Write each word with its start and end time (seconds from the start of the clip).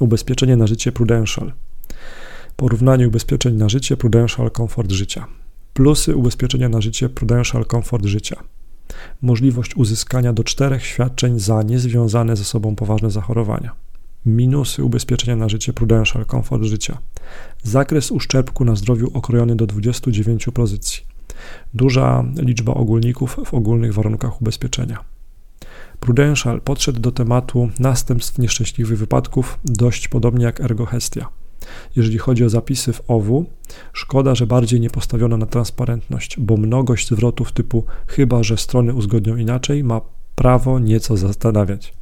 Ubezpieczenie 0.00 0.56
na 0.56 0.66
życie 0.66 0.92
Prudential. 0.92 1.52
Porównanie 2.56 3.08
ubezpieczeń 3.08 3.54
na 3.54 3.68
życie 3.68 3.96
Prudential 3.96 4.50
Komfort 4.50 4.92
Życia. 4.92 5.26
Plusy 5.74 6.16
ubezpieczenia 6.16 6.68
na 6.68 6.80
życie 6.80 7.08
Prudential 7.08 7.64
Komfort 7.64 8.04
Życia. 8.04 8.36
Możliwość 9.22 9.76
uzyskania 9.76 10.32
do 10.32 10.44
czterech 10.44 10.86
świadczeń 10.86 11.38
za 11.38 11.62
niezwiązane 11.62 12.36
ze 12.36 12.44
sobą 12.44 12.76
poważne 12.76 13.10
zachorowania. 13.10 13.72
Minusy 14.26 14.84
ubezpieczenia 14.84 15.36
na 15.36 15.48
życie 15.48 15.72
Prudential 15.72 16.24
Komfort 16.24 16.62
Życia. 16.62 16.98
Zakres 17.62 18.10
uszczerbku 18.10 18.64
na 18.64 18.76
zdrowiu 18.76 19.10
okrojony 19.14 19.56
do 19.56 19.66
29 19.66 20.46
pozycji. 20.54 21.02
Duża 21.74 22.24
liczba 22.36 22.74
ogólników 22.74 23.36
w 23.44 23.54
ogólnych 23.54 23.94
warunkach 23.94 24.40
ubezpieczenia. 24.40 25.15
Prudential 26.00 26.60
podszedł 26.60 27.00
do 27.00 27.12
tematu 27.12 27.70
następstw 27.78 28.38
nieszczęśliwych 28.38 28.98
wypadków 28.98 29.58
dość 29.64 30.08
podobnie 30.08 30.44
jak 30.44 30.60
Ergohestia. 30.60 31.28
Jeżeli 31.96 32.18
chodzi 32.18 32.44
o 32.44 32.48
zapisy 32.48 32.92
w 32.92 33.02
OWU, 33.08 33.44
szkoda, 33.92 34.34
że 34.34 34.46
bardziej 34.46 34.80
nie 34.80 34.90
postawiono 34.90 35.36
na 35.36 35.46
transparentność, 35.46 36.40
bo 36.40 36.56
mnogość 36.56 37.08
zwrotów 37.08 37.52
typu 37.52 37.84
chyba, 38.06 38.42
że 38.42 38.56
strony 38.56 38.94
uzgodnią 38.94 39.36
inaczej, 39.36 39.84
ma 39.84 40.00
prawo 40.34 40.78
nieco 40.78 41.16
zastanawiać. 41.16 41.95